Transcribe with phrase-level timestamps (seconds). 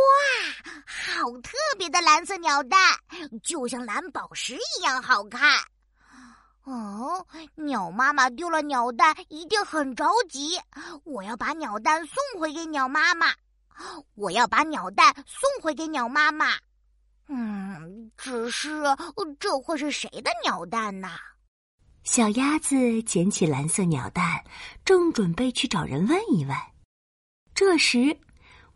[0.00, 2.78] 哇，好特别的蓝色鸟蛋，
[3.42, 5.60] 就像蓝宝石一样好看。
[6.64, 10.58] 哦，鸟妈妈丢了鸟蛋，一定很着急。
[11.04, 13.26] 我要把鸟蛋送回给鸟妈妈。
[14.14, 16.52] 我要把鸟蛋送回给鸟妈妈。
[17.28, 18.82] 嗯，只是
[19.38, 21.08] 这会是谁的鸟蛋呢？
[22.02, 24.44] 小鸭子捡起蓝色鸟蛋，
[24.84, 26.56] 正准备去找人问一问。
[27.54, 28.18] 这时，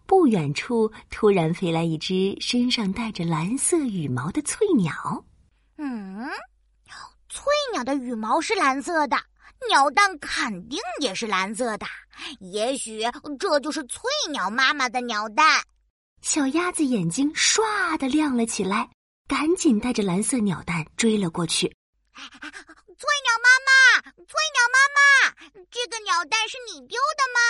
[0.06, 4.92] 不远处突然飞来一只身上带着蓝色羽毛的翠鸟。
[5.76, 6.28] 嗯，
[7.28, 9.16] 翠鸟的羽毛是蓝色的，
[9.68, 11.86] 鸟蛋肯定也是蓝色的。
[12.40, 13.00] 也许
[13.38, 15.62] 这就是翠鸟妈妈的鸟蛋。
[16.22, 18.88] 小鸭子眼睛唰的亮了起来，
[19.26, 21.66] 赶紧带着蓝色鸟蛋追了过去。
[22.16, 25.00] 翠鸟妈妈，翠鸟妈妈，
[25.70, 27.40] 这个鸟蛋是你丢的吗？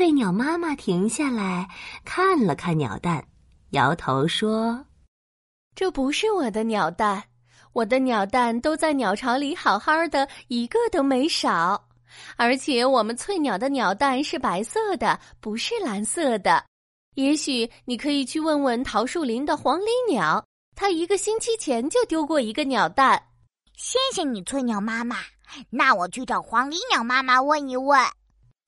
[0.00, 1.68] 翠鸟妈妈停下来
[2.06, 3.22] 看了看鸟蛋，
[3.72, 4.86] 摇头说
[5.76, 7.22] ：“这不是我的鸟蛋，
[7.74, 11.86] 我的鸟蛋都在鸟巢里好好的，一个都没少。
[12.36, 16.64] 而且我们翠鸟的鸟蛋是白色的，不是蓝色的。
[17.16, 20.42] 也许你可以去问问桃树林的黄鹂鸟，
[20.74, 23.22] 它一个星期前就丢过一个鸟蛋。
[23.76, 25.18] 谢谢你，翠鸟妈妈。
[25.68, 28.02] 那我去找黄鹂鸟妈妈问一问。”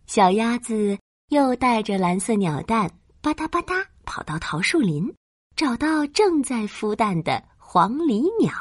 [0.07, 0.99] 小鸭子。
[1.33, 2.91] 又带着蓝色鸟蛋，
[3.23, 5.11] 吧嗒吧嗒跑到桃树林，
[5.57, 8.53] 找到正在孵蛋的黄鹂鸟。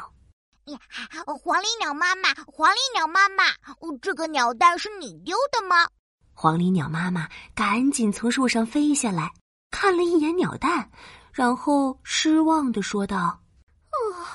[0.64, 0.78] 呀，
[1.26, 3.44] 黄鹂鸟妈妈，黄鹂鸟妈妈，
[4.00, 5.86] 这个鸟蛋是你丢的吗？
[6.32, 9.30] 黄鹂鸟妈妈赶紧从树上飞下来，
[9.70, 10.90] 看了一眼鸟蛋，
[11.30, 13.38] 然后失望的说道
[13.92, 14.26] ：“哦，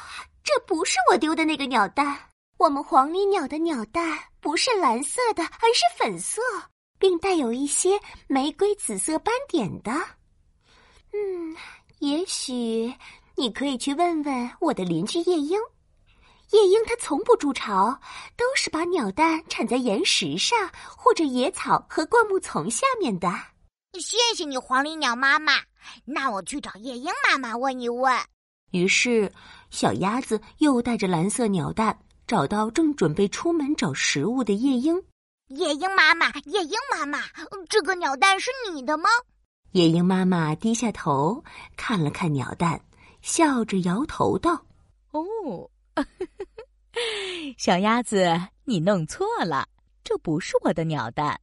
[0.44, 2.16] 这不是我丢的那个鸟蛋。
[2.59, 6.40] 我们黄鹂鸟的鸟蛋不是蓝色的，而是粉色。”
[7.00, 9.91] 并带有一些玫瑰紫色斑点的，
[11.13, 11.56] 嗯，
[12.00, 12.94] 也许
[13.35, 15.59] 你可以去问问我的邻居夜莺。
[16.52, 18.00] 夜莺它从不筑巢，
[18.38, 20.57] 都是把鸟蛋产在岩石上
[20.96, 23.30] 或者野草和灌木丛下面的。
[24.00, 25.53] 谢谢你，黄鹂鸟妈妈。
[26.06, 28.18] 那我去找夜莺妈妈问一问。
[28.72, 29.31] 于是，
[29.69, 35.02] 小鸭子又带着蓝色鸟蛋，找到正准备出门找食物的夜莺。
[35.47, 37.19] 夜莺妈妈，夜莺妈妈，
[37.69, 39.09] 这个鸟蛋是你的吗？
[39.72, 41.41] 夜莺妈妈低下头
[41.78, 42.81] 看了看鸟蛋，
[43.22, 44.66] 笑着摇头道
[45.12, 45.69] ：“哦，
[47.57, 49.66] 小鸭子，你弄错了，
[50.03, 51.40] 这不是我的鸟蛋。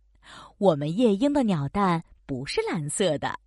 [0.59, 3.39] 我们夜莺的鸟蛋不是蓝色的，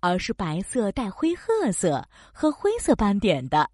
[0.00, 3.70] 而是白色带灰褐色和灰色斑点的，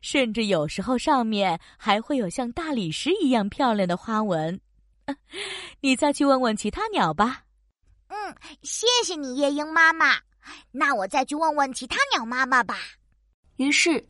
[0.00, 4.58] 甚至有时候上面还会有像大理石一样漂亮的花纹。”
[5.80, 7.42] 你再去问问其他鸟吧。
[8.08, 10.16] 嗯，谢谢你，夜莺妈妈。
[10.70, 12.76] 那我再去问问其他鸟妈妈吧。
[13.56, 14.06] 于是，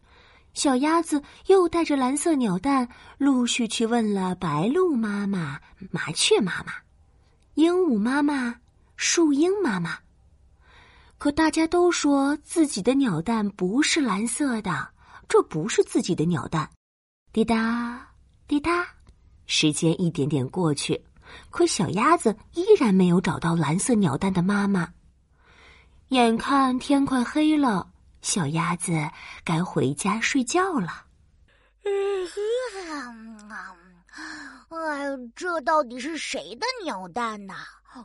[0.55, 2.89] 小鸭子又带着蓝色鸟蛋，
[3.19, 5.61] 陆续去问了白鹭妈妈、
[5.91, 6.73] 麻雀妈妈、
[7.55, 8.55] 鹦鹉妈妈、
[8.97, 9.99] 树鹰妈妈。
[11.17, 14.89] 可大家都说自己的鸟蛋不是蓝色的，
[15.29, 16.71] 这不是自己的鸟蛋。
[17.33, 18.07] 滴答，
[18.47, 18.87] 滴答。
[19.49, 21.05] 时间一点点过去，
[21.51, 24.89] 可小鸭子依然没有找到蓝色鸟蛋的妈妈。
[26.11, 27.91] 眼看天快黑了，
[28.23, 28.93] 小鸭子
[29.43, 31.07] 该回家睡觉了。
[34.69, 37.55] 哎，这到底是谁的鸟蛋呢？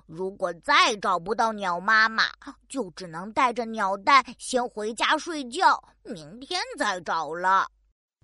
[0.06, 2.24] 如果再找不到鸟妈妈，
[2.70, 7.68] 就只能带着鸟蛋先回家睡觉，明天再找了。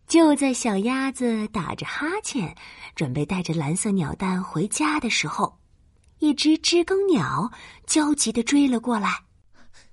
[0.09, 2.53] 就在小鸭子打着哈欠，
[2.95, 5.55] 准备带着蓝色鸟蛋回家的时候，
[6.17, 7.47] 一只知更鸟
[7.85, 9.15] 焦急的追了过来。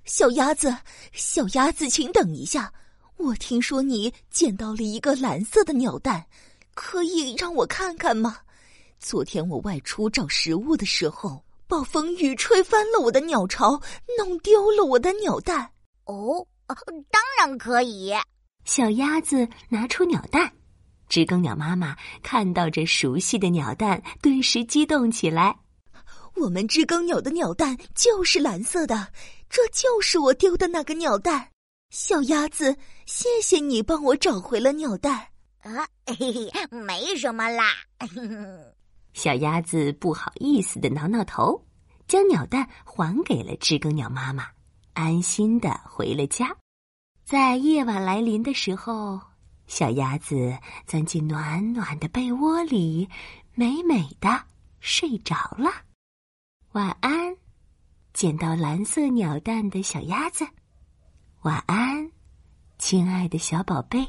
[0.06, 0.74] 小鸭子，
[1.12, 2.72] 小鸭子，请等一下！
[3.18, 6.24] 我听说你捡到了一个蓝色的鸟蛋，
[6.72, 8.38] 可以让我看看吗？
[8.98, 13.78] 昨天我外出找食物的时候，暴风雨吹翻了我的鸟巢，
[14.16, 15.70] 弄丢了我的鸟蛋。
[16.06, 16.46] 哦，
[17.10, 18.14] 当然可以。
[18.66, 20.52] 小鸭子拿出鸟蛋，
[21.08, 25.56] 知更鸟妈妈看到这熟悉的鸟蛋，顿时激动起来。
[26.34, 29.08] 我们知更鸟的鸟蛋就是蓝色的，
[29.48, 31.48] 这就是我丢的那个鸟蛋。
[31.90, 32.76] 小鸭子，
[33.06, 35.28] 谢谢你帮我找回了鸟蛋。
[35.62, 37.72] 啊，嘿嘿，没什么啦。
[39.14, 41.64] 小鸭子不好意思的挠挠头，
[42.08, 44.48] 将鸟蛋还给了知更鸟妈妈，
[44.92, 46.54] 安心的回了家。
[47.26, 49.20] 在夜晚来临的时候，
[49.66, 50.56] 小鸭子
[50.86, 53.08] 钻进暖暖的被窝里，
[53.52, 54.44] 美美的
[54.78, 55.68] 睡着了。
[56.70, 57.36] 晚安，
[58.12, 60.46] 捡到蓝色鸟蛋的小鸭子。
[61.42, 62.12] 晚安，
[62.78, 64.06] 亲爱的小宝贝。